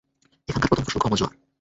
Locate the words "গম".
1.03-1.13